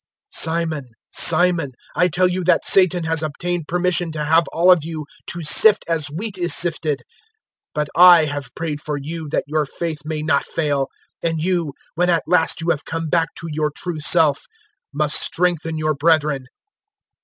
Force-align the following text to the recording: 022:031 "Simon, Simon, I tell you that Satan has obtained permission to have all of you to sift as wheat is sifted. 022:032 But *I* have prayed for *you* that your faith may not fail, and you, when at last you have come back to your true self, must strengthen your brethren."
022:031 0.33 0.37
"Simon, 0.41 0.91
Simon, 1.11 1.71
I 1.95 2.07
tell 2.07 2.27
you 2.27 2.43
that 2.45 2.65
Satan 2.65 3.03
has 3.03 3.21
obtained 3.21 3.67
permission 3.67 4.11
to 4.13 4.25
have 4.25 4.47
all 4.47 4.71
of 4.71 4.83
you 4.83 5.05
to 5.27 5.43
sift 5.43 5.85
as 5.87 6.07
wheat 6.09 6.39
is 6.39 6.55
sifted. 6.55 7.01
022:032 7.75 7.75
But 7.75 7.89
*I* 7.95 8.25
have 8.25 8.55
prayed 8.55 8.81
for 8.81 8.97
*you* 8.97 9.29
that 9.29 9.43
your 9.45 9.67
faith 9.67 9.99
may 10.03 10.23
not 10.23 10.47
fail, 10.47 10.87
and 11.21 11.39
you, 11.39 11.73
when 11.93 12.09
at 12.09 12.23
last 12.25 12.61
you 12.61 12.71
have 12.71 12.83
come 12.83 13.09
back 13.09 13.27
to 13.41 13.47
your 13.51 13.69
true 13.69 13.99
self, 13.99 14.45
must 14.91 15.21
strengthen 15.21 15.77
your 15.77 15.93
brethren." 15.93 16.47